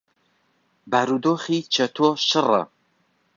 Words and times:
بارودۆخی 0.91 1.57
چەتۆ 1.73 2.09
شڕە. 2.27 2.61